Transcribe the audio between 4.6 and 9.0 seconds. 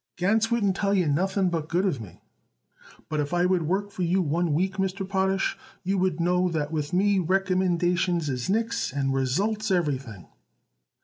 Mr. Potash, you would know that with me recommendations is nix